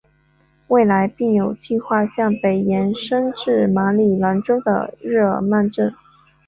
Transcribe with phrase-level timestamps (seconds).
[0.69, 5.93] 未来并有计画向北延伸至马里兰州的日耳曼镇。